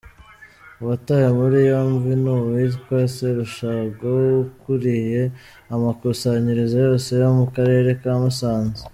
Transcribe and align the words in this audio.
Uwatawe 0.79 1.27
muri 1.39 1.57
yombi 1.69 2.11
ni 2.23 2.29
uwitwa 2.35 2.97
Serushago 3.15 4.07
ukuriye 4.45 5.21
amakusanyirizo 5.75 6.75
yose 6.87 7.09
yo 7.21 7.29
mu 7.37 7.45
Karere 7.55 7.89
ka 8.01 8.11
Musanze. 8.21 8.81